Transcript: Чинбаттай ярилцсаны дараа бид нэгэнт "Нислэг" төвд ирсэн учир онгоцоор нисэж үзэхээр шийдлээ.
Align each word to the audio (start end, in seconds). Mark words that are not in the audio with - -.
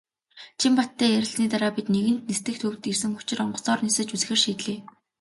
Чинбаттай 0.63 1.07
ярилцсаны 1.17 1.47
дараа 1.53 1.71
бид 1.77 1.87
нэгэнт 1.95 2.25
"Нислэг" 2.29 2.55
төвд 2.61 2.83
ирсэн 2.91 3.11
учир 3.19 3.39
онгоцоор 3.45 3.79
нисэж 3.83 4.07
үзэхээр 4.15 4.41
шийдлээ. 4.43 4.77